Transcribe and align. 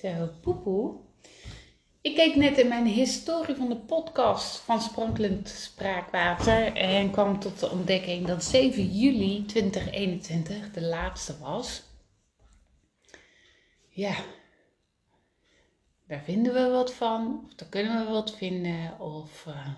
Zo, 0.00 0.30
poepoe. 0.40 0.96
Ik 2.00 2.14
keek 2.14 2.36
net 2.36 2.58
in 2.58 2.68
mijn 2.68 2.86
historie 2.86 3.56
van 3.56 3.68
de 3.68 3.76
podcast 3.76 4.56
van 4.56 4.80
Sprankelend 4.80 5.48
Spraakwater 5.48 6.76
en 6.76 7.10
kwam 7.10 7.40
tot 7.40 7.60
de 7.60 7.70
ontdekking 7.70 8.26
dat 8.26 8.44
7 8.44 8.86
juli 8.86 9.44
2021 9.46 10.70
de 10.72 10.82
laatste 10.82 11.38
was. 11.38 11.82
Ja, 13.88 14.14
daar 16.06 16.22
vinden 16.22 16.54
we 16.54 16.68
wat 16.68 16.94
van, 16.94 17.42
of 17.46 17.54
daar 17.54 17.68
kunnen 17.68 18.06
we 18.06 18.12
wat 18.12 18.36
vinden, 18.36 19.00
of 19.00 19.44
uh, 19.48 19.68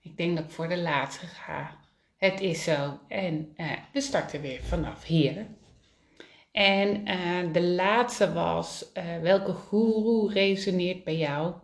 ik 0.00 0.16
denk 0.16 0.36
dat 0.36 0.44
ik 0.44 0.50
voor 0.50 0.68
de 0.68 0.78
laatste 0.78 1.26
ga. 1.26 1.76
Het 2.16 2.40
is 2.40 2.64
zo 2.64 2.98
en 3.08 3.54
uh, 3.56 3.72
we 3.92 4.00
starten 4.00 4.40
weer 4.40 4.62
vanaf 4.62 5.04
hier. 5.04 5.46
En 6.58 7.08
uh, 7.08 7.52
de 7.52 7.62
laatste 7.62 8.32
was, 8.32 8.90
uh, 8.94 9.18
welke 9.22 9.54
guru 9.54 10.32
resoneert 10.32 11.04
bij 11.04 11.16
jou? 11.16 11.54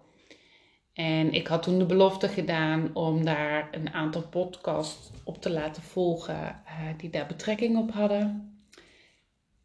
En 0.92 1.32
ik 1.32 1.46
had 1.46 1.62
toen 1.62 1.78
de 1.78 1.86
belofte 1.86 2.28
gedaan 2.28 2.90
om 2.94 3.24
daar 3.24 3.68
een 3.72 3.92
aantal 3.92 4.22
podcasts 4.22 5.10
op 5.24 5.40
te 5.40 5.50
laten 5.50 5.82
volgen 5.82 6.62
uh, 6.66 6.98
die 6.98 7.10
daar 7.10 7.26
betrekking 7.26 7.76
op 7.76 7.92
hadden. 7.92 8.58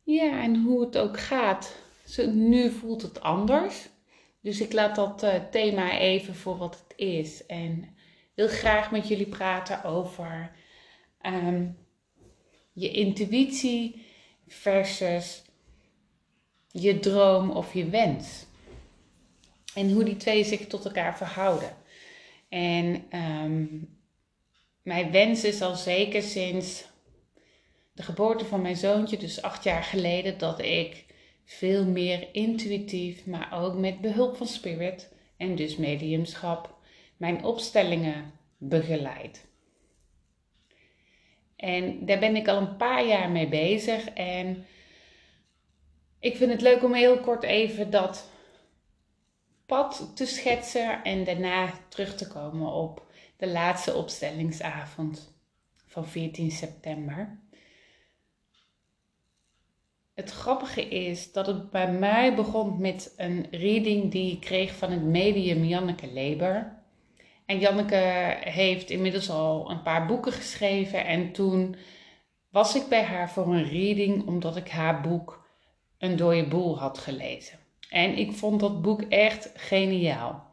Ja, 0.04 0.42
en 0.42 0.64
hoe 0.64 0.82
het 0.82 0.98
ook 0.98 1.20
gaat, 1.20 1.76
nu 2.34 2.72
voelt 2.72 3.02
het 3.02 3.22
anders. 3.22 3.90
Dus 4.42 4.62
ik 4.62 4.74
laat 4.74 4.96
dat 4.96 5.26
thema 5.52 6.00
even 6.00 6.36
voor 6.36 6.58
wat 6.58 6.84
het 6.88 6.98
is. 6.98 7.46
En 7.46 7.96
wil 8.36 8.48
graag 8.48 8.92
met 8.92 9.08
jullie 9.08 9.30
praten 9.30 9.84
over 9.84 10.52
um, 11.26 11.78
je 12.74 12.92
intuïtie 12.92 14.08
versus 14.50 15.42
je 16.72 17.00
droom 17.00 17.50
of 17.50 17.74
je 17.74 17.90
wens. 17.90 18.46
En 19.74 19.92
hoe 19.92 20.04
die 20.04 20.18
twee 20.18 20.44
zich 20.44 20.68
tot 20.68 20.86
elkaar 20.86 21.18
verhouden. 21.18 21.76
En 22.50 23.06
um, 23.44 23.98
mijn 24.82 25.12
wens 25.12 25.44
is 25.44 25.62
al 25.62 25.76
zeker 25.76 26.22
sinds 26.22 26.88
de 27.94 28.04
geboorte 28.04 28.46
van 28.46 28.62
mijn 28.62 28.78
zoontje, 28.78 29.18
dus 29.18 29.42
acht 29.42 29.64
jaar 29.64 29.84
geleden, 29.84 30.38
dat 30.38 30.60
ik 30.62 31.06
veel 31.46 31.86
meer 31.86 32.28
intuïtief, 32.32 33.26
maar 33.26 33.64
ook 33.64 33.78
met 33.78 34.02
behulp 34.02 34.38
van 34.38 34.48
spirit 34.48 35.14
en 35.38 35.56
dus 35.56 35.76
mediumschap, 35.76 36.78
mijn 37.18 37.44
opstellingen 37.44 38.32
begeleid. 38.58 39.49
En 41.60 42.06
daar 42.06 42.20
ben 42.20 42.36
ik 42.36 42.48
al 42.48 42.58
een 42.58 42.78
paar 42.78 43.06
jaar 43.06 43.30
mee 43.30 43.48
bezig. 43.48 44.10
En 44.10 44.66
ik 46.20 46.36
vind 46.36 46.52
het 46.52 46.62
leuk 46.62 46.84
om 46.84 46.94
heel 46.94 47.20
kort 47.20 47.44
even 47.44 47.90
dat 47.90 48.30
pad 49.66 50.12
te 50.16 50.26
schetsen 50.26 51.04
en 51.04 51.24
daarna 51.24 51.74
terug 51.90 52.16
te 52.16 52.28
komen 52.28 52.72
op 52.72 53.06
de 53.38 53.48
laatste 53.48 53.94
opstellingsavond 53.94 55.34
van 55.86 56.08
14 56.08 56.52
september. 56.52 57.40
Het 60.14 60.32
grappige 60.32 60.90
is 60.90 61.32
dat 61.32 61.48
het 61.48 61.70
bij 61.70 61.92
mij 61.92 62.36
begon 62.36 62.82
met 62.82 63.14
een 63.18 63.48
reading 63.52 64.12
die 64.12 64.32
ik 64.32 64.40
kreeg 64.40 64.76
van 64.76 64.92
het 64.92 65.04
medium 65.04 65.64
Janneke 65.64 66.08
Leber. 66.08 66.79
En 67.50 67.60
Janneke 67.60 68.38
heeft 68.40 68.90
inmiddels 68.90 69.30
al 69.30 69.72
een 69.72 69.82
paar 69.82 70.06
boeken 70.06 70.32
geschreven. 70.32 71.06
En 71.06 71.32
toen 71.32 71.76
was 72.50 72.76
ik 72.76 72.88
bij 72.88 73.04
haar 73.04 73.30
voor 73.32 73.54
een 73.54 73.70
reading 73.70 74.28
omdat 74.28 74.56
ik 74.56 74.70
haar 74.70 75.02
boek 75.02 75.48
Een 75.98 76.16
dode 76.16 76.48
boel 76.48 76.80
had 76.80 76.98
gelezen. 76.98 77.60
En 77.90 78.18
ik 78.18 78.32
vond 78.32 78.60
dat 78.60 78.82
boek 78.82 79.02
echt 79.02 79.52
geniaal. 79.56 80.52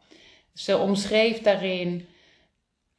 Ze 0.53 0.77
omschreef 0.79 1.43
daarin 1.43 2.07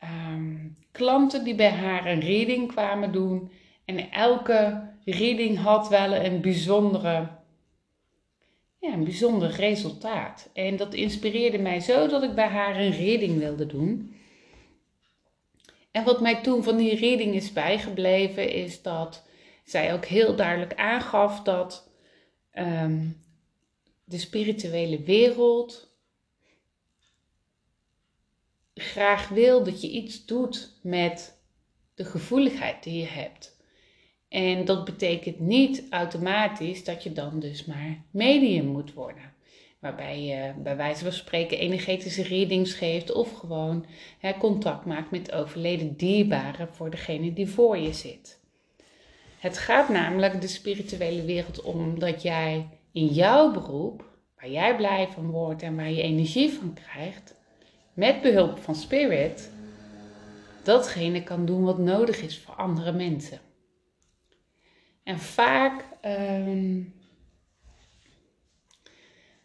um, 0.03 0.77
klanten 0.91 1.43
die 1.43 1.55
bij 1.55 1.71
haar 1.71 2.05
een 2.05 2.21
reading 2.21 2.67
kwamen 2.67 3.11
doen. 3.11 3.51
En 3.85 4.11
elke 4.11 4.89
reading 5.05 5.59
had 5.59 5.89
wel 5.89 6.15
een 6.15 6.41
bijzondere 6.41 7.27
ja, 8.79 8.93
een 8.93 9.03
bijzonder 9.03 9.49
resultaat. 9.49 10.49
En 10.53 10.75
dat 10.75 10.93
inspireerde 10.93 11.57
mij 11.57 11.79
zo 11.79 12.07
dat 12.07 12.23
ik 12.23 12.35
bij 12.35 12.47
haar 12.47 12.79
een 12.79 12.91
reading 12.91 13.39
wilde 13.39 13.65
doen. 13.65 14.15
En 15.91 16.03
wat 16.03 16.21
mij 16.21 16.41
toen 16.41 16.63
van 16.63 16.77
die 16.77 16.95
reading 16.95 17.35
is 17.35 17.53
bijgebleven, 17.53 18.51
is 18.51 18.81
dat 18.81 19.23
zij 19.63 19.93
ook 19.93 20.05
heel 20.05 20.35
duidelijk 20.35 20.75
aangaf 20.75 21.41
dat 21.41 21.89
um, 22.53 23.21
de 24.03 24.17
spirituele 24.17 25.03
wereld 25.03 25.87
graag 28.73 29.27
wil 29.27 29.63
dat 29.63 29.81
je 29.81 29.89
iets 29.89 30.25
doet 30.25 30.79
met 30.81 31.41
de 31.95 32.05
gevoeligheid 32.05 32.83
die 32.83 32.99
je 32.99 33.07
hebt. 33.07 33.56
En 34.29 34.65
dat 34.65 34.85
betekent 34.85 35.39
niet 35.39 35.83
automatisch 35.89 36.83
dat 36.83 37.03
je 37.03 37.11
dan 37.11 37.39
dus 37.39 37.65
maar 37.65 38.01
medium 38.11 38.65
moet 38.65 38.93
worden. 38.93 39.33
Waarbij 39.79 40.23
je 40.23 40.53
bij 40.57 40.75
wijze 40.75 41.03
van 41.03 41.13
spreken 41.13 41.57
energetische 41.57 42.23
readings 42.23 42.73
geeft 42.73 43.11
of 43.11 43.33
gewoon 43.33 43.85
hè, 44.19 44.37
contact 44.37 44.85
maakt 44.85 45.11
met 45.11 45.31
overleden 45.31 45.97
dierbaren 45.97 46.67
voor 46.71 46.89
degene 46.89 47.33
die 47.33 47.47
voor 47.49 47.77
je 47.77 47.93
zit. 47.93 48.39
Het 49.39 49.57
gaat 49.57 49.89
namelijk 49.89 50.41
de 50.41 50.47
spirituele 50.47 51.23
wereld 51.23 51.61
om 51.61 51.99
dat 51.99 52.21
jij 52.21 52.67
in 52.91 53.05
jouw 53.05 53.51
beroep, 53.51 54.05
waar 54.39 54.49
jij 54.49 54.75
blij 54.75 55.07
van 55.07 55.29
wordt 55.29 55.61
en 55.61 55.75
waar 55.75 55.91
je 55.91 56.01
energie 56.01 56.53
van 56.53 56.73
krijgt, 56.73 57.35
met 57.93 58.21
behulp 58.21 58.59
van 58.59 58.75
spirit, 58.75 59.51
datgene 60.63 61.23
kan 61.23 61.45
doen 61.45 61.63
wat 61.63 61.77
nodig 61.77 62.21
is 62.21 62.39
voor 62.39 62.55
andere 62.55 62.91
mensen. 62.91 63.39
En 65.07 65.19
vaak, 65.19 65.85
um, 66.05 66.93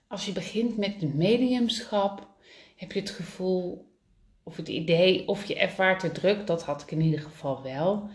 als 0.07 0.27
je 0.27 0.33
begint 0.33 0.77
met 0.77 1.01
de 1.01 1.07
mediumschap, 1.07 2.29
heb 2.77 2.93
je 2.93 3.01
het 3.01 3.11
gevoel 3.11 3.91
of 4.43 4.57
het 4.57 4.69
idee 4.69 5.29
of 5.29 5.45
je 5.45 5.57
ervaart 5.57 6.01
de 6.01 6.13
druk, 6.13 6.47
dat 6.47 6.63
had 6.63 6.83
ik 6.83 6.91
in 6.91 7.01
ieder 7.01 7.21
geval 7.21 7.63
wel, 7.63 8.09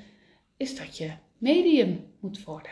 is 0.57 0.77
dat 0.77 0.97
je 0.97 1.11
medium 1.37 2.13
moet 2.19 2.43
worden. 2.43 2.71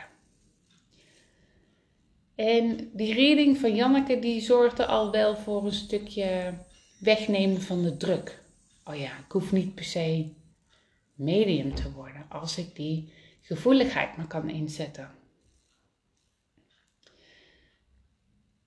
En 2.35 2.89
die 2.93 3.13
reading 3.13 3.57
van 3.57 3.75
Janneke 3.75 4.19
die 4.19 4.41
zorgde 4.41 4.85
al 4.85 5.11
wel 5.11 5.35
voor 5.35 5.65
een 5.65 5.73
stukje 5.73 6.53
wegnemen 6.99 7.61
van 7.61 7.81
de 7.83 7.97
druk. 7.97 8.43
Oh 8.83 8.95
ja, 8.95 9.17
ik 9.17 9.31
hoef 9.31 9.51
niet 9.51 9.75
per 9.75 9.83
se 9.83 10.33
medium 11.13 11.75
te 11.75 11.91
worden 11.91 12.25
als 12.29 12.57
ik 12.57 12.75
die 12.75 13.13
gevoeligheid 13.45 14.17
maar 14.17 14.27
kan 14.27 14.49
inzetten. 14.49 15.11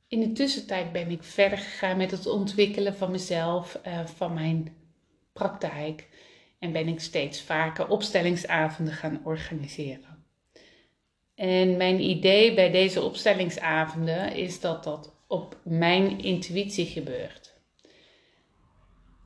In 0.09 0.21
de 0.21 0.33
tussentijd 0.33 0.93
ben 0.93 1.11
ik 1.11 1.23
verder 1.23 1.59
gegaan 1.59 1.97
met 1.97 2.11
het 2.11 2.27
ontwikkelen 2.27 2.97
van 2.97 3.11
mezelf, 3.11 3.81
uh, 3.87 4.07
van 4.07 4.35
mijn 4.35 4.77
praktijk. 5.33 6.09
En 6.59 6.73
ben 6.73 6.89
ik 6.89 7.01
steeds 7.01 7.43
vaker 7.43 7.89
opstellingsavonden 7.89 8.95
gaan 8.95 9.21
organiseren. 9.25 10.25
En 11.35 11.77
mijn 11.77 12.01
idee 12.01 12.55
bij 12.55 12.71
deze 12.71 13.03
opstellingsavonden 13.03 14.35
is 14.35 14.61
dat 14.61 14.85
dat 14.85 15.15
op 15.27 15.57
mijn 15.63 16.21
intuïtie 16.21 16.87
gebeurt. 16.87 17.55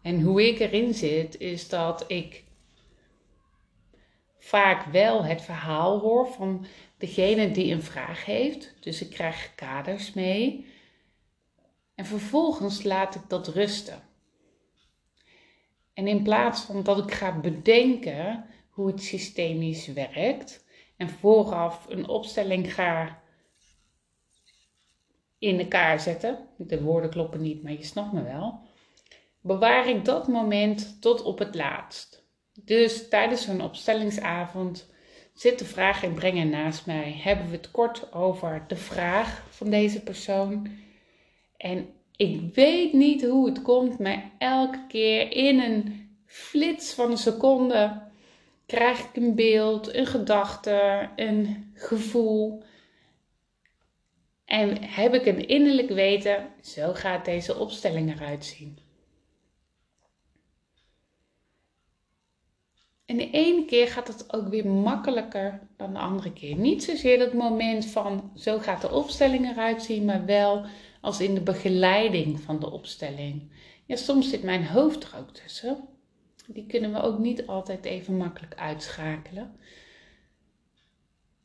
En 0.03 0.21
hoe 0.21 0.49
ik 0.49 0.59
erin 0.59 0.95
zit, 0.95 1.41
is 1.41 1.69
dat 1.69 2.05
ik 2.07 2.45
vaak 4.43 4.85
wel 4.85 5.25
het 5.25 5.43
verhaal 5.43 5.99
hoor 5.99 6.27
van 6.27 6.67
degene 6.97 7.51
die 7.51 7.73
een 7.73 7.83
vraag 7.83 8.25
heeft. 8.25 8.75
Dus 8.81 9.03
ik 9.03 9.11
krijg 9.11 9.55
kaders 9.55 10.13
mee. 10.13 10.67
En 11.95 12.07
vervolgens 12.07 12.83
laat 12.83 13.15
ik 13.15 13.23
dat 13.29 13.49
rusten. 13.49 14.03
En 15.95 16.07
in 16.07 16.23
plaats 16.23 16.61
van 16.61 16.83
dat 16.83 16.99
ik 16.99 17.13
ga 17.13 17.41
bedenken 17.41 18.47
hoe 18.71 18.87
het 18.87 19.03
systemisch 19.03 19.87
werkt 19.87 20.65
en 20.97 21.09
vooraf 21.11 21.87
een 21.89 22.09
opstelling 22.09 22.75
ga 22.75 23.23
in 25.39 25.59
elkaar 25.59 26.01
zetten, 26.01 26.49
de 26.57 26.83
woorden 26.83 27.11
kloppen 27.11 27.41
niet, 27.41 27.63
maar 27.63 27.73
je 27.73 27.85
snapt 27.85 28.13
me 28.13 28.23
wel, 28.23 28.61
bewaar 29.41 29.89
ik 29.89 30.05
dat 30.05 30.29
moment 30.29 31.01
tot 31.01 31.23
op 31.23 31.39
het 31.39 31.55
laatst. 31.55 32.22
Dus 32.61 33.09
tijdens 33.09 33.45
zo'n 33.45 33.63
opstellingsavond 33.63 34.91
zit 35.35 35.59
de 35.59 35.65
vraag 35.65 36.03
in 36.03 36.15
brengen 36.15 36.51
naast 36.51 36.87
mij. 36.87 37.21
Hebben 37.23 37.47
we 37.51 37.57
het 37.57 37.71
kort 37.71 38.13
over 38.13 38.65
de 38.69 38.77
vraag 38.77 39.43
van 39.51 39.71
deze 39.71 40.03
persoon. 40.03 40.69
En 41.57 41.89
ik 42.17 42.55
weet 42.55 42.93
niet 42.93 43.25
hoe 43.25 43.49
het 43.49 43.63
komt, 43.63 43.99
maar 43.99 44.31
elke 44.39 44.87
keer 44.89 45.33
in 45.33 45.61
een 45.61 46.11
flits 46.27 46.93
van 46.93 47.11
een 47.11 47.17
seconde 47.17 48.03
krijg 48.67 48.99
ik 48.99 49.17
een 49.17 49.35
beeld, 49.35 49.95
een 49.95 50.07
gedachte, 50.07 51.09
een 51.17 51.73
gevoel. 51.75 52.63
En 54.45 54.83
heb 54.83 55.15
ik 55.15 55.27
een 55.27 55.49
innerlijk 55.49 55.89
weten, 55.89 56.49
zo 56.61 56.93
gaat 56.93 57.25
deze 57.25 57.59
opstelling 57.59 58.15
eruit 58.15 58.45
zien. 58.45 58.79
En 63.07 63.17
de 63.17 63.31
ene 63.31 63.65
keer 63.65 63.89
gaat 63.89 64.09
het 64.09 64.33
ook 64.33 64.49
weer 64.49 64.67
makkelijker 64.67 65.61
dan 65.77 65.93
de 65.93 65.99
andere 65.99 66.33
keer. 66.33 66.57
Niet 66.57 66.85
zozeer 66.85 67.19
dat 67.19 67.33
moment 67.33 67.87
van 67.87 68.31
zo 68.37 68.59
gaat 68.59 68.81
de 68.81 68.91
opstelling 68.91 69.51
eruit 69.51 69.83
zien, 69.83 70.05
maar 70.05 70.25
wel 70.25 70.65
als 71.01 71.21
in 71.21 71.35
de 71.35 71.41
begeleiding 71.41 72.41
van 72.41 72.61
de 72.61 72.71
opstelling. 72.71 73.51
Ja, 73.87 73.97
soms 73.97 74.31
zit 74.31 74.43
mijn 74.43 74.67
hoofd 74.67 75.05
er 75.05 75.19
ook 75.19 75.31
tussen. 75.31 75.89
Die 76.47 76.67
kunnen 76.67 76.93
we 76.93 77.01
ook 77.01 77.19
niet 77.19 77.47
altijd 77.47 77.85
even 77.85 78.17
makkelijk 78.17 78.55
uitschakelen. 78.55 79.57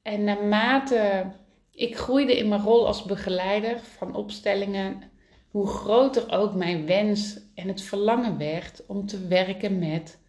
En 0.01 0.23
naarmate 0.23 1.31
ik 1.71 1.97
groeide 1.97 2.37
in 2.37 2.47
mijn 2.47 2.61
rol 2.61 2.87
als 2.87 3.03
begeleider 3.03 3.79
van 3.79 4.15
opstellingen, 4.15 5.03
hoe 5.49 5.67
groter 5.67 6.31
ook 6.31 6.53
mijn 6.53 6.85
wens 6.85 7.39
en 7.55 7.67
het 7.67 7.81
verlangen 7.81 8.37
werd 8.37 8.85
om 8.87 9.05
te 9.05 9.27
werken 9.27 9.79
met 9.79 10.19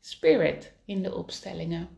spirit 0.00 0.72
in 0.84 1.02
de 1.02 1.14
opstellingen. 1.14 1.88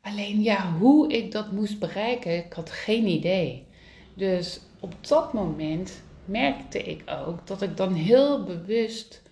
Alleen 0.00 0.42
ja, 0.42 0.72
hoe 0.72 1.12
ik 1.12 1.32
dat 1.32 1.52
moest 1.52 1.78
bereiken, 1.78 2.44
ik 2.44 2.52
had 2.52 2.70
geen 2.70 3.06
idee. 3.06 3.66
Dus 4.14 4.60
op 4.80 5.06
dat 5.06 5.32
moment 5.32 6.02
merkte 6.24 6.82
ik 6.82 7.02
ook 7.06 7.46
dat 7.46 7.62
ik 7.62 7.76
dan 7.76 7.94
heel 7.94 8.44
bewust 8.44 9.22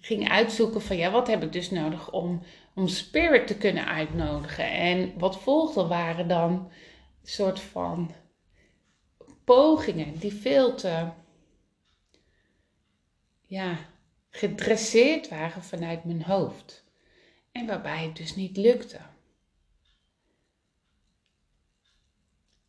ging 0.00 0.28
uitzoeken 0.28 0.82
van 0.82 0.96
ja, 0.96 1.10
wat 1.10 1.26
heb 1.26 1.42
ik 1.42 1.52
dus 1.52 1.70
nodig 1.70 2.12
om, 2.12 2.42
om 2.74 2.88
spirit 2.88 3.46
te 3.46 3.56
kunnen 3.56 3.86
uitnodigen. 3.86 4.70
En 4.70 5.12
wat 5.18 5.40
volgde 5.40 5.86
waren 5.86 6.28
dan 6.28 6.70
soort 7.22 7.60
van 7.60 8.10
pogingen 9.44 10.18
die 10.18 10.32
veel 10.32 10.74
te 10.74 11.08
ja, 13.50 13.78
gedresseerd 14.30 15.28
waren 15.28 15.62
vanuit 15.62 16.04
mijn 16.04 16.22
hoofd. 16.22 16.84
En 17.52 17.66
waarbij 17.66 18.04
het 18.04 18.16
dus 18.16 18.34
niet 18.36 18.56
lukte. 18.56 18.98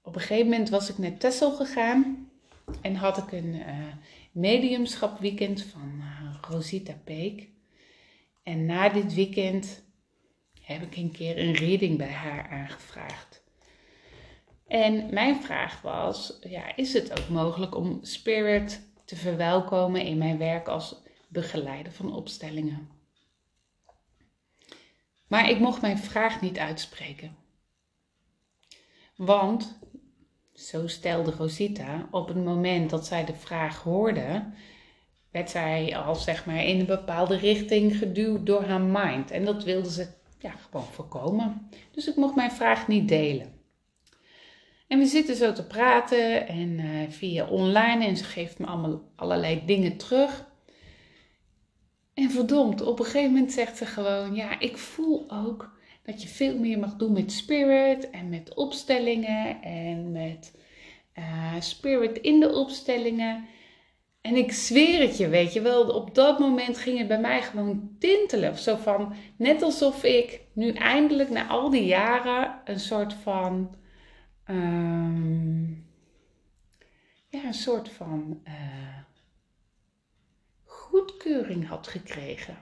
Op 0.01 0.15
een 0.15 0.21
gegeven 0.21 0.49
moment 0.49 0.69
was 0.69 0.89
ik 0.89 0.97
naar 0.97 1.17
Tessel 1.17 1.51
gegaan 1.51 2.31
en 2.81 2.95
had 2.95 3.17
ik 3.17 3.31
een 3.31 3.55
uh, 3.55 3.93
mediumschap 4.31 5.19
weekend 5.19 5.63
van 5.63 5.93
uh, 5.97 6.35
Rosita 6.41 6.93
Peek. 7.03 7.49
En 8.43 8.65
na 8.65 8.89
dit 8.89 9.13
weekend 9.13 9.83
heb 10.61 10.81
ik 10.81 10.95
een 10.95 11.11
keer 11.11 11.37
een 11.37 11.53
reading 11.53 11.97
bij 11.97 12.11
haar 12.11 12.49
aangevraagd. 12.49 13.43
En 14.67 15.13
mijn 15.13 15.41
vraag 15.41 15.81
was: 15.81 16.37
ja, 16.41 16.75
is 16.75 16.93
het 16.93 17.19
ook 17.19 17.29
mogelijk 17.29 17.75
om 17.75 17.99
spirit 18.01 18.90
te 19.11 19.17
verwelkomen 19.17 20.01
in 20.01 20.17
mijn 20.17 20.37
werk 20.37 20.67
als 20.67 20.95
begeleider 21.27 21.91
van 21.91 22.15
opstellingen? 22.15 22.89
Maar 25.27 25.49
ik 25.49 25.59
mocht 25.59 25.81
mijn 25.81 25.97
vraag 25.97 26.41
niet 26.41 26.57
uitspreken. 26.57 27.35
Want 29.15 29.79
zo 30.53 30.87
stelde 30.87 31.31
Rosita, 31.31 32.07
op 32.11 32.27
het 32.27 32.43
moment 32.43 32.89
dat 32.89 33.05
zij 33.05 33.25
de 33.25 33.35
vraag 33.35 33.83
hoorde, 33.83 34.45
werd 35.31 35.49
zij 35.49 35.97
al 35.97 36.15
zeg 36.15 36.45
maar 36.45 36.63
in 36.63 36.79
een 36.79 36.85
bepaalde 36.85 37.37
richting 37.37 37.97
geduwd 37.97 38.45
door 38.45 38.63
haar 38.63 38.81
mind. 38.81 39.31
En 39.31 39.45
dat 39.45 39.63
wilde 39.63 39.91
ze 39.91 40.07
ja, 40.39 40.51
gewoon 40.51 40.85
voorkomen. 40.85 41.69
Dus 41.91 42.07
ik 42.07 42.15
mocht 42.15 42.35
mijn 42.35 42.51
vraag 42.51 42.87
niet 42.87 43.07
delen. 43.07 43.60
En 44.91 44.99
we 44.99 45.05
zitten 45.05 45.35
zo 45.35 45.53
te 45.53 45.67
praten 45.67 46.47
en 46.47 46.79
uh, 46.79 47.09
via 47.09 47.45
online 47.45 48.05
en 48.05 48.17
ze 48.17 48.23
geeft 48.23 48.59
me 48.59 48.65
allemaal 48.65 49.01
allerlei 49.15 49.61
dingen 49.65 49.97
terug. 49.97 50.45
En 52.13 52.31
verdomd, 52.31 52.81
op 52.81 52.99
een 52.99 53.05
gegeven 53.05 53.31
moment 53.31 53.51
zegt 53.51 53.77
ze 53.77 53.85
gewoon: 53.85 54.35
Ja, 54.35 54.59
ik 54.59 54.77
voel 54.77 55.25
ook 55.29 55.71
dat 56.03 56.21
je 56.21 56.27
veel 56.27 56.57
meer 56.57 56.79
mag 56.79 56.95
doen 56.95 57.11
met 57.11 57.31
spirit 57.31 58.09
en 58.09 58.29
met 58.29 58.53
opstellingen 58.53 59.61
en 59.61 60.11
met 60.11 60.55
uh, 61.17 61.53
spirit 61.59 62.17
in 62.17 62.39
de 62.39 62.53
opstellingen. 62.53 63.45
En 64.21 64.35
ik 64.35 64.51
zweer 64.51 65.01
het 65.01 65.17
je, 65.17 65.29
weet 65.29 65.53
je 65.53 65.61
wel, 65.61 65.89
op 65.89 66.15
dat 66.15 66.39
moment 66.39 66.77
ging 66.77 66.97
het 66.97 67.07
bij 67.07 67.19
mij 67.19 67.41
gewoon 67.41 67.95
tintelen. 67.99 68.57
Zo 68.57 68.75
van, 68.75 69.13
net 69.37 69.61
alsof 69.61 70.03
ik 70.03 70.41
nu 70.53 70.71
eindelijk 70.71 71.29
na 71.29 71.47
al 71.47 71.69
die 71.69 71.85
jaren 71.85 72.61
een 72.65 72.79
soort 72.79 73.13
van, 73.13 73.79
um, 74.49 75.85
ja, 77.27 77.45
een 77.45 77.53
soort 77.53 77.89
van 77.89 78.41
uh, 78.47 78.97
goedkeuring 80.63 81.67
had 81.67 81.87
gekregen. 81.87 82.57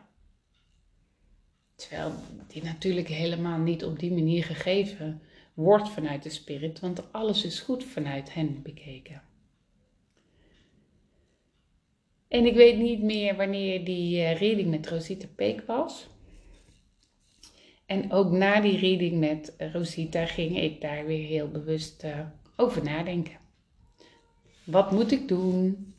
Terwijl 1.75 2.13
die 2.47 2.63
natuurlijk 2.63 3.07
helemaal 3.07 3.59
niet 3.59 3.83
op 3.83 3.99
die 3.99 4.13
manier 4.13 4.43
gegeven 4.43 5.21
wordt 5.53 5.89
vanuit 5.89 6.23
de 6.23 6.29
spirit, 6.29 6.79
want 6.79 7.11
alles 7.11 7.45
is 7.45 7.59
goed 7.59 7.83
vanuit 7.83 8.33
hen 8.33 8.61
bekeken. 8.61 9.21
En 12.27 12.45
ik 12.45 12.55
weet 12.55 12.77
niet 12.77 13.01
meer 13.01 13.35
wanneer 13.35 13.85
die 13.85 14.17
uh, 14.17 14.39
reading 14.39 14.69
met 14.69 14.87
Rosita 14.87 15.27
Peek 15.35 15.61
was. 15.61 16.09
En 17.89 18.12
ook 18.12 18.31
na 18.31 18.62
die 18.62 18.77
reading 18.77 19.19
met 19.19 19.53
Rosita 19.57 20.25
ging 20.25 20.57
ik 20.57 20.81
daar 20.81 21.06
weer 21.06 21.27
heel 21.27 21.50
bewust 21.50 22.03
uh, 22.03 22.19
over 22.56 22.83
nadenken. 22.83 23.39
Wat 24.63 24.91
moet 24.91 25.12
ik 25.12 25.27
doen? 25.27 25.94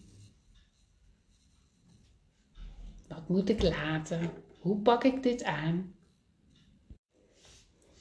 Wat 3.09 3.29
moet 3.29 3.49
ik 3.49 3.63
laten? 3.63 4.31
Hoe 4.61 4.77
pak 4.77 5.05
ik 5.05 5.23
dit 5.23 5.45
aan? 5.45 5.95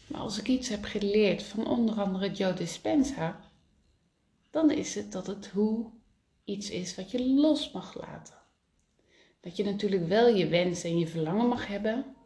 Maar 0.08 0.22
als 0.22 0.40
ik 0.40 0.48
iets 0.48 0.70
heb 0.70 0.84
geleerd 0.84 1.44
van 1.44 1.68
onder 1.68 1.96
andere 1.96 2.32
Joe 2.32 2.54
Dispenza, 2.54 3.40
dan 4.50 4.72
is 4.72 4.96
het 4.96 5.12
dat 5.12 5.28
het 5.28 5.48
hoe 5.48 5.92
iets 6.44 6.70
is 6.70 6.96
wat 6.96 7.12
je 7.12 7.30
los 7.30 7.72
mag 7.72 8.00
laten. 8.02 8.38
Dat 9.40 9.56
je 9.56 9.64
natuurlijk 9.64 10.08
wel 10.08 10.28
je 10.28 10.48
wens 10.48 10.84
en 10.84 11.00
je 11.00 11.08
verlangen 11.08 11.48
mag 11.48 11.68
hebben, 11.68 12.18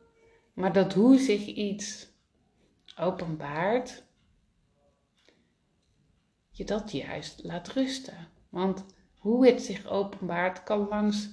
maar 0.54 0.74
dat 0.74 0.94
hoe 0.94 1.18
zich 1.18 1.46
iets 1.46 2.08
openbaart, 2.98 4.04
je 6.50 6.66
dat 6.66 6.92
juist 6.92 7.44
laat 7.44 7.68
rusten. 7.68 8.28
Want 8.50 8.86
hoe 9.18 9.48
het 9.48 9.62
zich 9.62 9.86
openbaart 9.86 10.64
kan 10.64 10.88
langs 10.88 11.30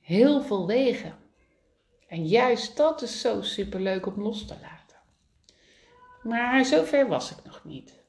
heel 0.00 0.42
veel 0.42 0.66
wegen. 0.66 1.16
En 2.08 2.26
juist 2.26 2.76
dat 2.76 3.02
is 3.02 3.20
zo 3.20 3.42
superleuk 3.42 4.06
om 4.06 4.22
los 4.22 4.46
te 4.46 4.56
laten. 4.60 4.98
Maar 6.22 6.64
zover 6.64 7.08
was 7.08 7.30
ik 7.30 7.44
nog 7.44 7.64
niet. 7.64 8.02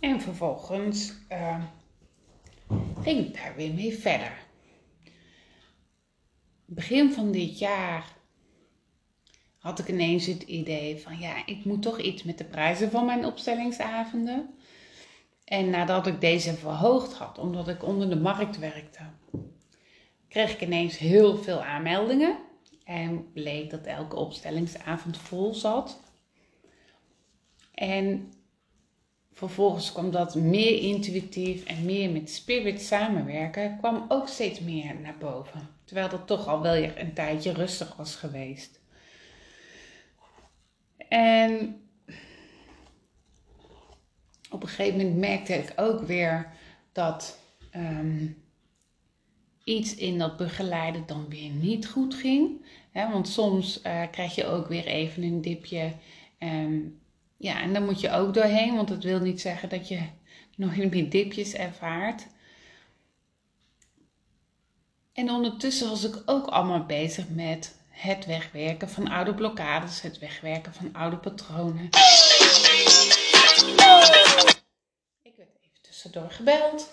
En 0.00 0.20
vervolgens 0.20 1.14
uh, 1.32 1.64
ging 3.02 3.26
ik 3.26 3.34
daar 3.34 3.54
weer 3.56 3.74
mee 3.74 3.98
verder. 3.98 4.38
Begin 6.64 7.12
van 7.12 7.32
dit 7.32 7.58
jaar 7.58 8.18
had 9.60 9.78
ik 9.78 9.88
ineens 9.88 10.26
het 10.26 10.42
idee 10.42 11.00
van 11.00 11.18
ja, 11.18 11.46
ik 11.46 11.64
moet 11.64 11.82
toch 11.82 12.00
iets 12.00 12.22
met 12.22 12.38
de 12.38 12.44
prijzen 12.44 12.90
van 12.90 13.04
mijn 13.04 13.24
opstellingsavonden. 13.24 14.54
En 15.44 15.70
nadat 15.70 16.06
ik 16.06 16.20
deze 16.20 16.54
verhoogd 16.54 17.12
had, 17.12 17.38
omdat 17.38 17.68
ik 17.68 17.84
onder 17.84 18.08
de 18.08 18.16
markt 18.16 18.58
werkte, 18.58 19.02
kreeg 20.28 20.52
ik 20.52 20.60
ineens 20.60 20.98
heel 20.98 21.36
veel 21.36 21.62
aanmeldingen. 21.62 22.38
En 22.84 23.32
bleek 23.32 23.70
dat 23.70 23.86
elke 23.86 24.16
opstellingsavond 24.16 25.16
vol 25.16 25.54
zat. 25.54 26.00
En 27.74 28.32
vervolgens 29.32 29.92
kwam 29.92 30.10
dat 30.10 30.34
meer 30.34 30.82
intuïtief 30.82 31.64
en 31.64 31.84
meer 31.84 32.10
met 32.10 32.30
spirit 32.30 32.82
samenwerken, 32.82 33.78
kwam 33.78 34.04
ook 34.08 34.28
steeds 34.28 34.60
meer 34.60 35.00
naar 35.00 35.16
boven. 35.18 35.68
Terwijl 35.84 36.08
dat 36.08 36.26
toch 36.26 36.46
al 36.46 36.62
wel 36.62 36.74
een 36.74 37.14
tijdje 37.14 37.52
rustig 37.52 37.96
was 37.96 38.14
geweest. 38.14 38.79
En 41.10 41.80
op 44.50 44.62
een 44.62 44.68
gegeven 44.68 44.98
moment 44.98 45.18
merkte 45.18 45.54
ik 45.54 45.72
ook 45.76 46.00
weer 46.00 46.52
dat 46.92 47.38
ehm, 47.70 48.26
iets 49.64 49.94
in 49.94 50.18
dat 50.18 50.36
begeleiden 50.36 51.06
dan 51.06 51.28
weer 51.28 51.50
niet 51.50 51.86
goed 51.86 52.14
ging. 52.14 52.66
want 52.92 53.28
soms 53.28 53.82
uh, 53.86 54.02
krijg 54.10 54.34
je 54.34 54.46
ook 54.46 54.68
weer 54.68 54.86
even 54.86 55.22
een 55.22 55.40
dipje. 55.40 55.92
Um, 56.38 57.00
ja, 57.36 57.62
en 57.62 57.72
dan 57.72 57.84
moet 57.84 58.00
je 58.00 58.10
ook 58.10 58.34
doorheen, 58.34 58.74
want 58.74 58.88
dat 58.88 59.02
wil 59.02 59.20
niet 59.20 59.40
zeggen 59.40 59.68
dat 59.68 59.88
je 59.88 60.00
nog 60.56 60.76
meer 60.76 61.10
dipjes 61.10 61.54
ervaart. 61.54 62.26
En 65.12 65.30
ondertussen 65.30 65.88
was 65.88 66.04
ik 66.04 66.22
ook 66.26 66.46
allemaal 66.46 66.86
bezig 66.86 67.28
met 67.28 67.79
het 68.00 68.26
wegwerken 68.26 68.88
van 68.88 69.08
oude 69.08 69.34
blokkades, 69.34 70.02
het 70.02 70.18
wegwerken 70.18 70.74
van 70.74 70.92
oude 70.92 71.16
patronen. 71.16 71.84
Ik 75.22 75.34
werd 75.36 75.48
even 75.60 75.80
tussendoor 75.80 76.30
gebeld 76.30 76.92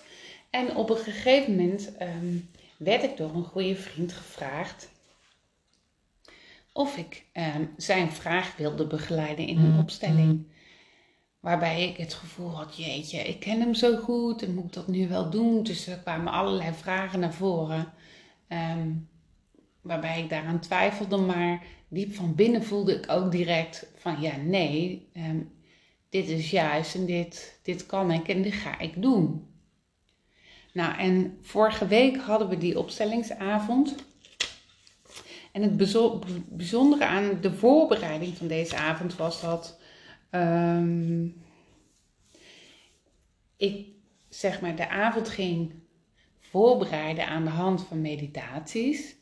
en 0.50 0.76
op 0.76 0.90
een 0.90 0.96
gegeven 0.96 1.56
moment 1.56 1.96
ehm, 1.96 2.36
werd 2.76 3.02
ik 3.02 3.16
door 3.16 3.34
een 3.34 3.44
goede 3.44 3.76
vriend 3.76 4.12
gevraagd 4.12 4.88
of 6.72 6.96
ik 6.96 7.24
ehm, 7.32 7.64
zijn 7.76 8.12
vraag 8.12 8.56
wilde 8.56 8.86
begeleiden 8.86 9.46
in 9.46 9.58
een 9.58 9.78
opstelling. 9.78 10.46
Waarbij 11.40 11.88
ik 11.88 11.96
het 11.96 12.14
gevoel 12.14 12.56
had, 12.56 12.76
jeetje, 12.76 13.18
ik 13.18 13.40
ken 13.40 13.60
hem 13.60 13.74
zo 13.74 13.96
goed 13.96 14.42
en 14.42 14.54
moet 14.54 14.64
ik 14.64 14.72
dat 14.72 14.88
nu 14.88 15.08
wel 15.08 15.30
doen? 15.30 15.62
Dus 15.62 15.86
er 15.86 15.98
kwamen 15.98 16.32
allerlei 16.32 16.72
vragen 16.74 17.20
naar 17.20 17.34
voren. 17.34 17.92
Ehm, 18.48 18.90
waarbij 19.88 20.22
ik 20.22 20.28
daaraan 20.28 20.60
twijfelde, 20.60 21.16
maar 21.16 21.62
diep 21.88 22.14
van 22.14 22.34
binnen 22.34 22.64
voelde 22.64 22.94
ik 22.94 23.10
ook 23.10 23.30
direct 23.30 23.86
van 23.96 24.20
ja, 24.20 24.36
nee, 24.36 25.08
ehm, 25.12 25.40
dit 26.08 26.28
is 26.28 26.50
juist 26.50 26.94
en 26.94 27.06
dit, 27.06 27.58
dit 27.62 27.86
kan 27.86 28.10
ik 28.10 28.28
en 28.28 28.42
dit 28.42 28.52
ga 28.52 28.78
ik 28.78 29.02
doen. 29.02 29.46
Nou, 30.72 30.98
en 30.98 31.38
vorige 31.42 31.86
week 31.86 32.16
hadden 32.16 32.48
we 32.48 32.58
die 32.58 32.78
opstellingsavond. 32.78 33.94
En 35.52 35.62
het 35.62 35.76
bijzondere 36.48 37.04
aan 37.04 37.38
de 37.40 37.54
voorbereiding 37.54 38.36
van 38.36 38.46
deze 38.46 38.76
avond 38.76 39.16
was 39.16 39.40
dat 39.40 39.80
um, 40.30 41.42
ik 43.56 43.86
zeg 44.28 44.60
maar 44.60 44.76
de 44.76 44.88
avond 44.88 45.28
ging 45.28 45.72
voorbereiden 46.40 47.26
aan 47.26 47.44
de 47.44 47.50
hand 47.50 47.82
van 47.82 48.00
meditaties. 48.00 49.17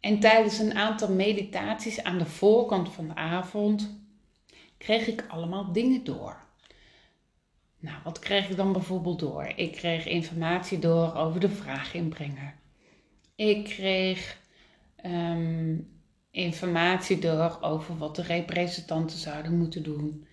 En 0.00 0.20
tijdens 0.20 0.58
een 0.58 0.74
aantal 0.74 1.12
meditaties 1.12 2.02
aan 2.02 2.18
de 2.18 2.26
voorkant 2.26 2.88
van 2.88 3.08
de 3.08 3.14
avond 3.14 4.00
kreeg 4.78 5.06
ik 5.06 5.24
allemaal 5.28 5.72
dingen 5.72 6.04
door. 6.04 6.36
Nou, 7.78 7.96
wat 8.04 8.18
kreeg 8.18 8.48
ik 8.48 8.56
dan 8.56 8.72
bijvoorbeeld 8.72 9.18
door? 9.18 9.52
Ik 9.56 9.72
kreeg 9.72 10.06
informatie 10.06 10.78
door 10.78 11.14
over 11.14 11.40
de 11.40 11.48
vraaginbrenger. 11.48 12.54
Ik 13.34 13.64
kreeg 13.64 14.38
Ehm, 15.02 15.76
informatie 16.30 17.18
door 17.18 17.58
over 17.60 17.98
wat 17.98 18.16
de 18.16 18.22
representanten 18.22 19.18
zouden 19.18 19.58
moeten 19.58 19.82
doen. 19.82 20.26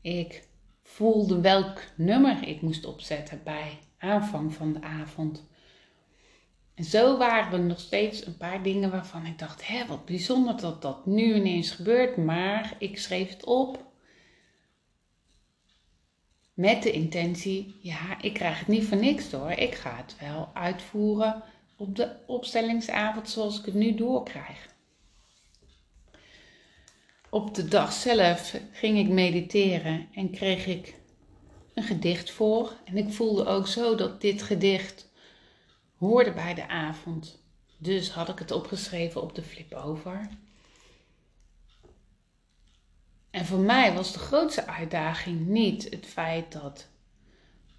Ik 0.00 0.48
voelde 0.82 1.40
welk 1.40 1.82
nummer 1.96 2.48
ik 2.48 2.60
moest 2.60 2.84
opzetten 2.84 3.40
bij 3.44 3.78
aanvang 3.98 4.54
van 4.54 4.72
de 4.72 4.82
avond. 4.82 5.46
En 6.78 6.84
zo 6.84 7.16
waren 7.16 7.52
er 7.52 7.64
nog 7.64 7.80
steeds 7.80 8.26
een 8.26 8.36
paar 8.36 8.62
dingen 8.62 8.90
waarvan 8.90 9.26
ik 9.26 9.38
dacht: 9.38 9.66
hé, 9.66 9.86
wat 9.86 10.04
bijzonder 10.04 10.60
dat 10.60 10.82
dat 10.82 11.06
nu 11.06 11.34
ineens 11.34 11.70
gebeurt, 11.70 12.16
maar 12.16 12.76
ik 12.78 12.98
schreef 12.98 13.30
het 13.30 13.44
op. 13.44 13.86
Met 16.54 16.82
de 16.82 16.90
intentie, 16.90 17.76
ja, 17.80 18.22
ik 18.22 18.32
krijg 18.34 18.58
het 18.58 18.68
niet 18.68 18.84
voor 18.84 18.96
niks 18.96 19.30
door. 19.30 19.50
Ik 19.50 19.74
ga 19.74 19.96
het 19.96 20.16
wel 20.20 20.50
uitvoeren 20.54 21.42
op 21.76 21.96
de 21.96 22.16
opstellingsavond 22.26 23.28
zoals 23.28 23.58
ik 23.58 23.64
het 23.64 23.74
nu 23.74 23.94
doorkrijg. 23.94 24.68
Op 27.30 27.54
de 27.54 27.64
dag 27.68 27.92
zelf 27.92 28.54
ging 28.72 28.98
ik 28.98 29.08
mediteren 29.08 30.08
en 30.14 30.30
kreeg 30.30 30.66
ik 30.66 30.94
een 31.74 31.82
gedicht 31.82 32.30
voor. 32.30 32.72
En 32.84 32.96
ik 32.96 33.12
voelde 33.12 33.46
ook 33.46 33.66
zo 33.66 33.94
dat 33.94 34.20
dit 34.20 34.42
gedicht 34.42 35.07
hoorde 35.98 36.32
bij 36.32 36.54
de 36.54 36.68
avond. 36.68 37.42
Dus 37.76 38.10
had 38.10 38.28
ik 38.28 38.38
het 38.38 38.50
opgeschreven 38.50 39.22
op 39.22 39.34
de 39.34 39.42
flip 39.42 39.72
over. 39.72 40.28
En 43.30 43.46
voor 43.46 43.58
mij 43.58 43.94
was 43.94 44.12
de 44.12 44.18
grootste 44.18 44.66
uitdaging 44.66 45.46
niet 45.46 45.90
het 45.90 46.06
feit 46.06 46.52
dat 46.52 46.88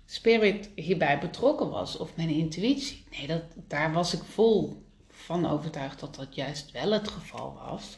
spirit 0.06 0.70
hierbij 0.76 1.20
betrokken 1.20 1.70
was 1.70 1.98
of 1.98 2.16
mijn 2.16 2.30
intuïtie. 2.30 3.06
Nee, 3.12 3.28
dat, 3.28 3.44
daar 3.56 3.94
was 3.94 4.14
ik 4.14 4.24
vol 4.24 4.86
van 5.10 5.46
overtuigd 5.46 6.00
dat 6.00 6.16
dat 6.16 6.36
juist 6.36 6.72
wel 6.72 6.92
het 6.92 7.08
geval 7.08 7.54
was. 7.54 7.98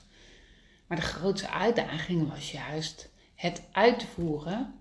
Maar 0.87 0.97
de 0.97 1.05
grootste 1.05 1.49
uitdaging 1.49 2.29
was 2.29 2.51
juist 2.51 3.09
het 3.35 3.63
uitvoeren 3.71 4.79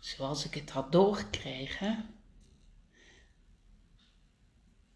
zoals 0.00 0.44
ik 0.44 0.54
het 0.54 0.70
had 0.70 0.92
doorgekregen. 0.92 2.17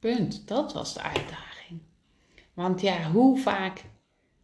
Punt, 0.03 0.49
dat 0.49 0.73
was 0.73 0.95
de 0.95 1.03
uitdaging. 1.03 1.81
Want 2.55 2.81
ja, 2.81 3.11
hoe 3.11 3.39
vaak 3.39 3.85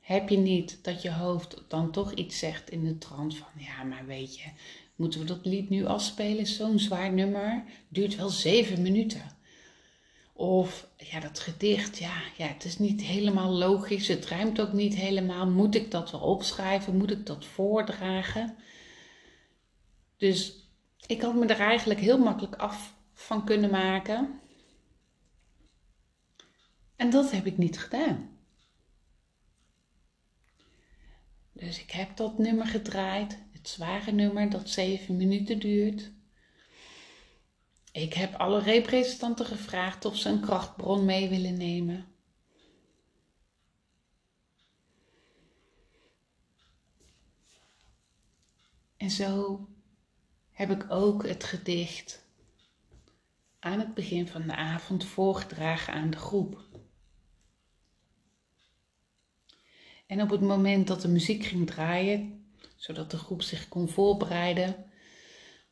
heb 0.00 0.29
je 0.29 0.37
niet 0.37 0.79
dat 0.85 1.03
je 1.03 1.12
hoofd 1.12 1.62
dan 1.69 1.91
toch 1.91 2.12
iets 2.12 2.38
zegt 2.38 2.71
in 2.71 2.85
de 2.85 2.99
trant 2.99 3.37
van, 3.37 3.49
ja, 3.57 3.83
maar 3.83 4.07
weet 4.07 4.38
je, 4.38 4.50
Moeten 4.97 5.21
we 5.21 5.27
dat 5.27 5.45
lied 5.45 5.69
nu 5.69 5.87
afspelen? 5.87 6.47
Zo'n 6.47 6.79
zwaar 6.79 7.12
nummer. 7.12 7.65
Duurt 7.88 8.17
wel 8.17 8.29
zeven 8.29 8.83
minuten. 8.83 9.23
Of 10.33 10.88
ja, 10.97 11.21
dat 11.21 11.38
gedicht, 11.38 11.99
ja, 11.99 12.23
ja, 12.37 12.47
het 12.47 12.65
is 12.65 12.79
niet 12.79 13.00
helemaal 13.00 13.50
logisch. 13.50 14.09
Het 14.09 14.27
rijmt 14.27 14.61
ook 14.61 14.73
niet 14.73 14.95
helemaal. 14.95 15.47
Moet 15.47 15.75
ik 15.75 15.91
dat 15.91 16.11
wel 16.11 16.21
opschrijven? 16.21 16.97
Moet 16.97 17.11
ik 17.11 17.27
dat 17.27 17.45
voordragen? 17.45 18.57
Dus 20.17 20.55
ik 21.07 21.23
had 21.23 21.35
me 21.35 21.47
er 21.47 21.61
eigenlijk 21.61 22.00
heel 22.00 22.19
makkelijk 22.19 22.57
af 22.57 22.95
van 23.15 23.45
kunnen 23.45 23.71
maken. 23.71 24.38
En 26.99 27.11
dat 27.11 27.31
heb 27.31 27.47
ik 27.47 27.59
niet 27.59 27.78
gedaan. 27.78 28.38
Dus 31.52 31.81
ik 31.81 31.90
heb 31.90 32.17
dat 32.17 32.38
nummer 32.38 32.67
gedraaid 32.67 33.38
het 33.52 33.69
zware 33.69 34.12
nummer 34.12 34.50
dat 34.50 34.69
7 34.69 35.17
minuten 35.17 35.59
duurt. 35.59 36.11
Ik 37.93 38.14
heb 38.14 38.35
alle 38.35 38.61
representanten 38.61 39.47
gevraagd 39.47 40.05
of 40.05 40.17
ze 40.17 40.28
een 40.28 40.40
krachtbron 40.40 41.05
mee 41.05 41.28
willen 41.28 41.57
nemen. 41.57 42.07
En 48.97 49.11
zo 49.11 49.61
heb 50.50 50.71
ik 50.71 50.90
ook 50.90 51.26
het 51.26 51.45
gedicht 51.45 52.26
aan 53.59 53.78
het 53.78 53.95
begin 53.95 54.28
van 54.28 54.43
de 54.47 54.57
avond 54.57 55.05
voorgedragen 55.05 55.95
aan 55.95 56.11
de 56.11 56.17
groep. 56.17 56.68
En 60.09 60.23
op 60.23 60.31
het 60.31 60.41
moment 60.41 60.87
dat 60.87 61.03
de 61.03 61.09
muziek 61.09 61.45
ging 61.45 61.67
draaien, 61.67 62.45
zodat 62.77 63.11
de 63.11 63.17
groep 63.17 63.43
zich 63.43 63.69
kon 63.69 63.88
voorbereiden, 63.88 64.85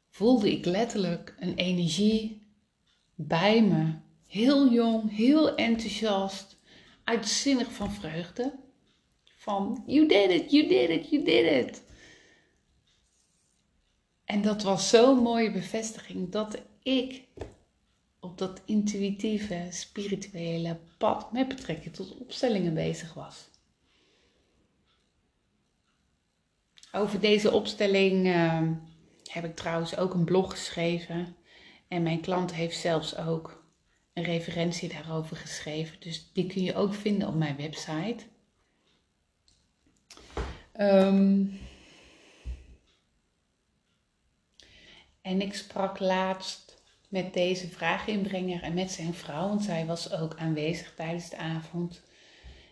voelde 0.08 0.50
ik 0.50 0.64
letterlijk 0.64 1.34
een 1.38 1.54
energie 1.54 2.46
bij 3.14 3.62
me. 3.62 3.94
Heel 4.26 4.72
jong, 4.72 5.16
heel 5.16 5.54
enthousiast, 5.54 6.56
uitzinnig 7.04 7.72
van 7.72 7.92
vreugde. 7.92 8.52
Van 9.24 9.82
you 9.86 10.08
did 10.08 10.30
it, 10.30 10.50
you 10.50 10.68
did 10.68 10.88
it, 10.88 11.10
you 11.10 11.24
did 11.24 11.66
it. 11.66 11.82
En 14.24 14.42
dat 14.42 14.62
was 14.62 14.88
zo'n 14.88 15.18
mooie 15.18 15.52
bevestiging 15.52 16.30
dat 16.30 16.62
ik 16.82 17.22
op 18.20 18.38
dat 18.38 18.60
intuïtieve, 18.64 19.66
spirituele 19.70 20.78
pad 20.98 21.32
met 21.32 21.48
betrekking 21.48 21.94
tot 21.94 22.18
opstellingen 22.18 22.74
bezig 22.74 23.14
was. 23.14 23.54
Over 26.96 27.20
deze 27.20 27.50
opstelling 27.50 28.26
ehm, 28.26 28.72
heb 29.24 29.44
ik 29.44 29.56
trouwens 29.56 29.96
ook 29.96 30.14
een 30.14 30.24
blog 30.24 30.50
geschreven. 30.50 31.36
En 31.88 32.02
mijn 32.02 32.20
klant 32.20 32.54
heeft 32.54 32.78
zelfs 32.78 33.16
ook 33.16 33.64
een 34.12 34.22
referentie 34.22 34.88
daarover 34.88 35.36
geschreven. 35.36 36.00
Dus 36.00 36.30
die 36.32 36.46
kun 36.46 36.62
je 36.62 36.74
ook 36.74 36.94
vinden 36.94 37.28
op 37.28 37.34
mijn 37.34 37.56
website. 37.56 38.24
Ehm, 40.72 41.44
en 45.22 45.40
ik 45.40 45.54
sprak 45.54 45.98
laatst 45.98 46.82
met 47.08 47.34
deze 47.34 47.68
vraaginbrenger 47.68 48.62
en 48.62 48.74
met 48.74 48.90
zijn 48.90 49.14
vrouw, 49.14 49.48
want 49.48 49.62
zij 49.62 49.86
was 49.86 50.12
ook 50.12 50.36
aanwezig 50.36 50.94
tijdens 50.94 51.30
de 51.30 51.36
avond. 51.36 52.02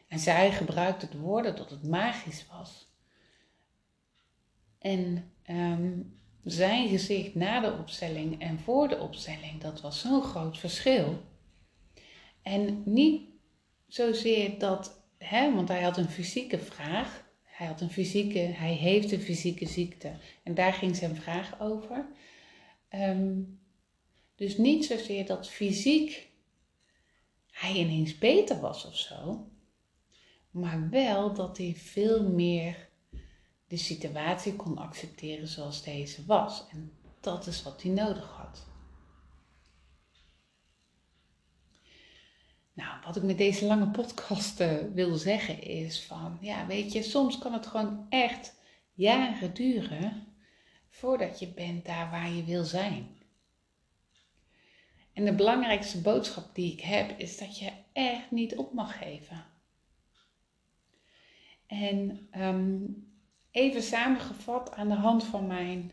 En 0.08 0.18
zij 0.18 0.52
gebruikte 0.52 1.06
het 1.06 1.18
woorden 1.18 1.56
dat 1.56 1.70
het 1.70 1.88
magisch 1.88 2.46
was. 2.50 2.92
En 4.84 5.32
ehm, 5.42 6.00
zijn 6.42 6.88
gezicht 6.88 7.34
na 7.34 7.60
de 7.60 7.78
opstelling 7.78 8.40
en 8.40 8.58
voor 8.58 8.88
de 8.88 8.98
opstelling, 8.98 9.60
dat 9.60 9.80
was 9.80 10.00
zo'n 10.00 10.22
groot 10.22 10.58
verschil. 10.58 11.22
En 12.42 12.82
niet 12.84 13.28
zozeer 13.86 14.58
dat, 14.58 15.02
hè, 15.18 15.54
want 15.54 15.68
hij 15.68 15.82
had 15.82 15.96
een 15.96 16.08
fysieke 16.08 16.58
vraag. 16.58 17.24
Hij, 17.42 17.66
had 17.66 17.80
een 17.80 17.90
fysieke, 17.90 18.38
hij 18.38 18.72
heeft 18.72 19.12
een 19.12 19.20
fysieke 19.20 19.66
ziekte. 19.66 20.12
En 20.42 20.54
daar 20.54 20.72
ging 20.72 20.96
zijn 20.96 21.16
vraag 21.16 21.60
over. 21.60 22.06
Ehm, 22.88 23.42
dus 24.34 24.56
niet 24.56 24.84
zozeer 24.84 25.26
dat 25.26 25.50
fysiek 25.50 26.30
hij 27.50 27.72
ineens 27.72 28.18
beter 28.18 28.60
was 28.60 28.84
of 28.86 28.96
zo. 28.96 29.48
maar 30.50 30.90
wel 30.90 31.34
dat 31.34 31.58
hij 31.58 31.74
veel 31.76 32.28
meer 32.30 32.92
de 33.74 33.80
situatie 33.80 34.56
kon 34.56 34.78
accepteren 34.78 35.48
zoals 35.48 35.82
deze 35.82 36.24
was. 36.26 36.64
En 36.70 36.92
dat 37.20 37.46
is 37.46 37.62
wat 37.62 37.82
hij 37.82 37.90
nodig 37.90 38.30
had. 38.30 38.66
Nou, 42.72 43.00
wat 43.04 43.16
ik 43.16 43.22
met 43.22 43.38
deze 43.38 43.66
lange 43.66 43.90
podcast 43.90 44.60
uh, 44.60 44.72
wil 44.92 45.14
zeggen 45.14 45.62
is 45.62 46.02
van, 46.02 46.38
ja, 46.40 46.66
weet 46.66 46.92
je, 46.92 47.02
soms 47.02 47.38
kan 47.38 47.52
het 47.52 47.66
gewoon 47.66 48.06
echt 48.08 48.54
jaren 48.92 49.54
duren 49.54 50.26
voordat 50.88 51.38
je 51.38 51.48
bent 51.48 51.84
daar 51.84 52.10
waar 52.10 52.30
je 52.30 52.44
wil 52.44 52.64
zijn. 52.64 53.16
En 55.12 55.24
de 55.24 55.34
belangrijkste 55.34 56.00
boodschap 56.00 56.54
die 56.54 56.72
ik 56.72 56.80
heb 56.80 57.18
is 57.18 57.38
dat 57.38 57.58
je 57.58 57.72
echt 57.92 58.30
niet 58.30 58.56
op 58.56 58.72
mag 58.72 58.98
geven. 58.98 59.44
En 61.66 62.28
um, 62.36 63.12
even 63.54 63.82
samengevat 63.82 64.72
aan 64.72 64.88
de 64.88 64.94
hand 64.94 65.24
van 65.24 65.46
mijn 65.46 65.92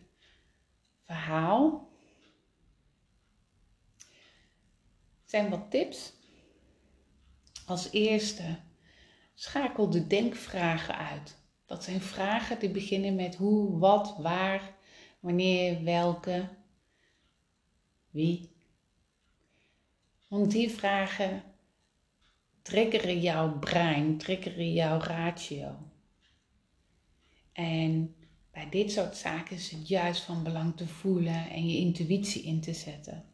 verhaal 1.06 1.90
zijn 5.26 5.50
wat 5.50 5.72
tips. 5.72 6.14
Als 7.66 7.92
eerste, 7.92 8.60
schakel 9.34 9.90
de 9.90 10.08
denkvragen 10.08 10.98
uit. 10.98 11.38
Dat 11.66 11.84
zijn 11.84 12.02
vragen 12.02 12.60
die 12.60 12.70
beginnen 12.70 13.16
met 13.16 13.36
hoe, 13.36 13.80
wat, 13.80 14.16
waar, 14.18 14.76
wanneer, 15.20 15.84
welke, 15.84 16.50
wie. 18.10 18.52
Want 20.28 20.52
die 20.52 20.70
vragen 20.70 21.44
triggeren 22.62 23.20
jouw 23.20 23.60
brein, 23.60 24.18
triggeren 24.18 24.74
jouw 24.74 25.00
ratio. 25.00 25.91
En 27.54 28.16
bij 28.52 28.70
dit 28.70 28.92
soort 28.92 29.18
zaken 29.18 29.56
is 29.56 29.72
het 29.72 29.88
juist 29.88 30.22
van 30.22 30.44
belang 30.44 30.78
te 30.78 30.88
voelen 30.88 31.50
en 31.50 31.68
je 31.68 31.78
intuïtie 31.78 32.44
in 32.44 32.62
te 32.62 32.74
zetten. 32.74 33.26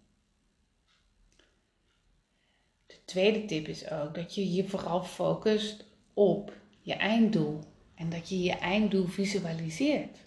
De 2.86 3.00
tweede 3.06 3.46
tip 3.46 3.68
is 3.68 3.90
ook 3.90 4.16
dat 4.16 4.36
je 4.36 4.54
je 4.54 4.68
vooral 4.68 5.04
focust 5.04 5.86
op 6.14 6.54
je 6.82 6.94
einddoel 6.94 7.60
en 7.96 8.10
dat 8.10 8.30
je 8.30 8.42
je 8.42 8.54
einddoel 8.54 9.08
visualiseert. 9.08 10.18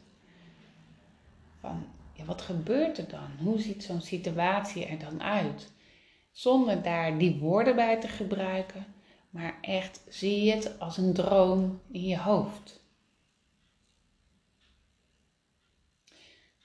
Van 1.60 1.86
ja, 2.12 2.24
wat 2.24 2.42
gebeurt 2.42 2.98
er 2.98 3.08
dan? 3.08 3.30
Hoe 3.38 3.60
ziet 3.60 3.84
zo'n 3.84 4.00
situatie 4.00 4.86
er 4.86 4.98
dan 4.98 5.22
uit? 5.22 5.72
Zonder 6.30 6.82
daar 6.82 7.18
die 7.18 7.38
woorden 7.38 7.76
bij 7.76 8.00
te 8.00 8.08
gebruiken, 8.08 8.86
maar 9.30 9.58
echt 9.60 10.02
zie 10.08 10.44
je 10.44 10.52
het 10.52 10.78
als 10.78 10.96
een 10.96 11.12
droom 11.12 11.80
in 11.90 12.04
je 12.04 12.18
hoofd. 12.18 12.79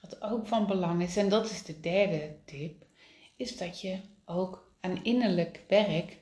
Wat 0.09 0.21
ook 0.21 0.47
van 0.47 0.67
belang 0.67 1.01
is, 1.01 1.17
en 1.17 1.29
dat 1.29 1.49
is 1.49 1.63
de 1.63 1.79
derde 1.79 2.35
tip, 2.45 2.85
is 3.35 3.57
dat 3.57 3.81
je 3.81 3.99
ook 4.25 4.71
aan 4.79 5.03
innerlijk 5.03 5.63
werk 5.67 6.17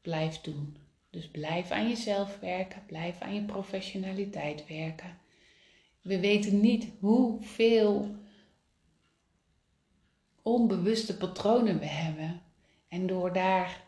blijft 0.00 0.44
doen. 0.44 0.76
Dus 1.10 1.30
blijf 1.30 1.70
aan 1.70 1.88
jezelf 1.88 2.38
werken, 2.40 2.82
blijf 2.86 3.20
aan 3.20 3.34
je 3.34 3.42
professionaliteit 3.42 4.66
werken. 4.66 5.18
We 6.00 6.20
weten 6.20 6.60
niet 6.60 6.88
hoeveel 6.98 8.14
onbewuste 10.42 11.16
patronen 11.16 11.78
we 11.78 11.86
hebben. 11.86 12.42
En 12.88 13.06
door 13.06 13.32
daar 13.32 13.84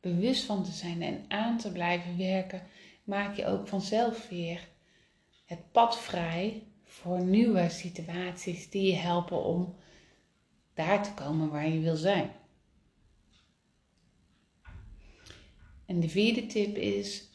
bewust 0.00 0.44
van 0.44 0.64
te 0.64 0.72
zijn 0.72 1.02
en 1.02 1.24
aan 1.28 1.58
te 1.58 1.72
blijven 1.72 2.18
werken, 2.18 2.62
maak 3.04 3.36
je 3.36 3.46
ook 3.46 3.68
vanzelf 3.68 4.28
weer 4.28 4.68
het 5.44 5.72
pad 5.72 5.98
vrij 5.98 6.62
voor 6.92 7.24
nieuwe 7.24 7.68
situaties 7.68 8.70
die 8.70 8.86
je 8.86 8.96
helpen 8.96 9.44
om 9.44 9.76
daar 10.74 11.02
te 11.02 11.14
komen 11.14 11.50
waar 11.50 11.68
je 11.68 11.80
wil 11.80 11.96
zijn. 11.96 12.32
En 15.86 16.00
de 16.00 16.08
vierde 16.08 16.46
tip 16.46 16.76
is: 16.76 17.30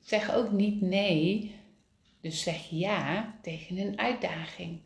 zeg 0.00 0.34
ook 0.34 0.50
niet 0.50 0.80
nee, 0.80 1.54
dus 2.20 2.42
zeg 2.42 2.70
ja 2.70 3.38
tegen 3.42 3.78
een 3.78 3.98
uitdaging. 3.98 4.80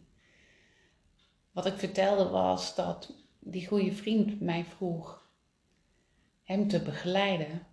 Wat 1.52 1.66
ik 1.66 1.78
vertelde 1.78 2.28
was 2.28 2.74
dat 2.74 3.14
die 3.38 3.66
goede 3.66 3.92
vriend 3.92 4.40
mij 4.40 4.64
vroeg 4.64 5.30
hem 6.42 6.68
te 6.68 6.82
begeleiden. 6.82 7.66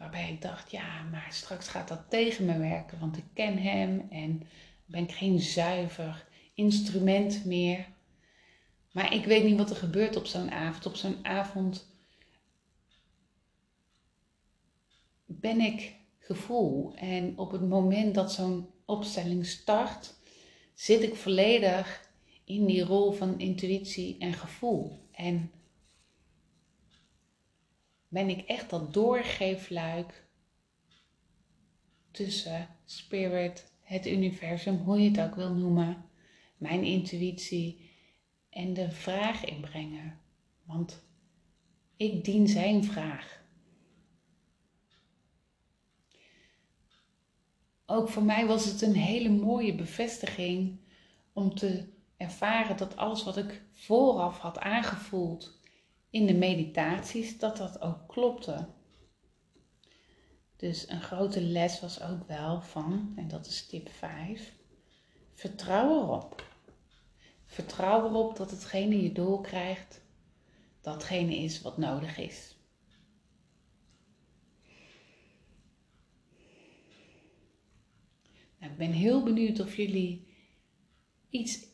Waarbij 0.00 0.32
ik 0.32 0.42
dacht, 0.42 0.70
ja, 0.70 1.02
maar 1.02 1.26
straks 1.30 1.68
gaat 1.68 1.88
dat 1.88 2.10
tegen 2.10 2.44
me 2.44 2.58
werken, 2.58 2.98
want 2.98 3.16
ik 3.16 3.24
ken 3.34 3.58
hem 3.58 4.06
en 4.10 4.42
ben 4.86 5.02
ik 5.02 5.12
geen 5.12 5.40
zuiver 5.40 6.26
instrument 6.54 7.44
meer. 7.44 7.86
Maar 8.92 9.14
ik 9.14 9.24
weet 9.24 9.44
niet 9.44 9.56
wat 9.56 9.70
er 9.70 9.76
gebeurt 9.76 10.16
op 10.16 10.26
zo'n 10.26 10.50
avond. 10.50 10.86
Op 10.86 10.96
zo'n 10.96 11.24
avond 11.24 11.86
ben 15.26 15.60
ik 15.60 15.94
gevoel. 16.18 16.94
En 16.94 17.38
op 17.38 17.50
het 17.50 17.68
moment 17.68 18.14
dat 18.14 18.32
zo'n 18.32 18.70
opstelling 18.84 19.46
start, 19.46 20.14
zit 20.74 21.02
ik 21.02 21.14
volledig 21.14 22.10
in 22.44 22.66
die 22.66 22.84
rol 22.84 23.12
van 23.12 23.38
intuïtie 23.38 24.16
en 24.18 24.32
gevoel. 24.32 25.08
En 25.12 25.50
ben 28.10 28.28
ik 28.28 28.40
echt 28.40 28.70
dat 28.70 28.94
doorgeefluik 28.94 30.28
tussen 32.10 32.68
spirit, 32.84 33.72
het 33.80 34.06
universum, 34.06 34.76
hoe 34.76 35.00
je 35.02 35.10
het 35.10 35.20
ook 35.20 35.34
wil 35.34 35.54
noemen, 35.54 36.04
mijn 36.56 36.84
intuïtie 36.84 37.90
en 38.50 38.74
de 38.74 38.90
vraag 38.90 39.44
inbrengen. 39.44 40.20
Want 40.62 41.06
ik 41.96 42.24
dien 42.24 42.48
zijn 42.48 42.84
vraag. 42.84 43.42
Ook 47.86 48.08
voor 48.08 48.22
mij 48.22 48.46
was 48.46 48.64
het 48.64 48.82
een 48.82 48.94
hele 48.94 49.30
mooie 49.30 49.74
bevestiging 49.74 50.80
om 51.32 51.54
te 51.54 51.88
ervaren 52.16 52.76
dat 52.76 52.96
alles 52.96 53.24
wat 53.24 53.36
ik 53.36 53.62
vooraf 53.72 54.38
had 54.38 54.58
aangevoeld 54.58 55.59
in 56.10 56.26
de 56.26 56.34
meditaties, 56.34 57.38
dat 57.38 57.56
dat 57.56 57.80
ook 57.80 58.08
klopte. 58.08 58.68
Dus 60.56 60.88
een 60.88 61.02
grote 61.02 61.42
les 61.42 61.80
was 61.80 62.02
ook 62.02 62.26
wel 62.26 62.60
van, 62.60 63.12
en 63.16 63.28
dat 63.28 63.46
is 63.46 63.66
tip 63.66 63.88
5, 63.88 64.54
vertrouw 65.34 66.02
erop. 66.02 66.48
Vertrouw 67.44 68.08
erop 68.08 68.36
dat 68.36 68.50
hetgene 68.50 69.02
je 69.02 69.12
doorkrijgt, 69.12 70.02
datgene 70.80 71.36
is 71.36 71.60
wat 71.60 71.78
nodig 71.78 72.18
is. 72.18 72.58
Nou, 78.58 78.72
ik 78.72 78.78
ben 78.78 78.92
heel 78.92 79.22
benieuwd 79.22 79.60
of 79.60 79.76
jullie 79.76 80.28
iets 81.30 81.69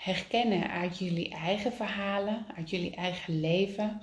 herkennen 0.00 0.70
uit 0.70 0.98
jullie 0.98 1.30
eigen 1.30 1.72
verhalen, 1.72 2.46
uit 2.56 2.70
jullie 2.70 2.94
eigen 2.94 3.40
leven. 3.40 4.00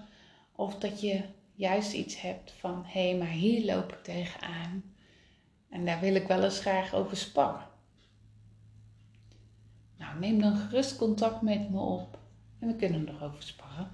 Of 0.55 0.75
dat 0.75 1.01
je 1.01 1.23
juist 1.55 1.93
iets 1.93 2.21
hebt 2.21 2.51
van 2.51 2.83
hé, 2.86 3.10
hey, 3.10 3.17
maar 3.17 3.27
hier 3.27 3.65
loop 3.65 3.91
ik 3.91 4.03
tegenaan. 4.03 4.83
En 5.69 5.86
daar 5.86 5.99
wil 5.99 6.15
ik 6.15 6.27
wel 6.27 6.43
eens 6.43 6.60
graag 6.60 6.93
over 6.93 7.17
sparren. 7.17 7.67
Nou, 9.97 10.19
neem 10.19 10.41
dan 10.41 10.55
gerust 10.55 10.95
contact 10.95 11.41
met 11.41 11.69
me 11.69 11.79
op 11.79 12.19
en 12.60 12.67
we 12.67 12.75
kunnen 12.75 13.07
erover 13.07 13.43
sparren. 13.43 13.89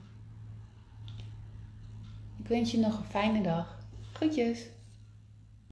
Ik 2.39 2.47
wens 2.47 2.71
je 2.71 2.77
nog 2.77 2.97
een 2.97 3.05
fijne 3.05 3.41
dag. 3.41 3.77
Groetjes! 4.13 4.72